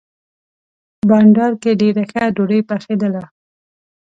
بانډار 1.09 1.53
کې 1.61 1.71
ډېره 1.81 2.03
ښه 2.11 2.23
ډوډۍ 2.35 2.61
پخېدله. 2.69 3.23